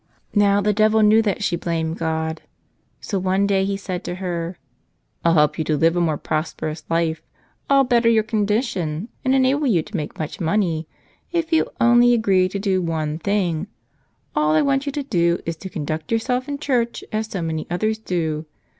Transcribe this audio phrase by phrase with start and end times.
[0.33, 2.41] Now, the devil knew that she blamed God.
[3.01, 4.57] So one day he said to her,
[5.23, 7.21] "I'll help you to live a more pros¬ perous life,
[7.69, 10.87] I'll better your condition and enable you to make much money,
[11.31, 13.67] if only you agree to do one thing.
[14.35, 17.67] All I want you to do is to conduct yourself in church as so many
[17.69, 18.47] others do.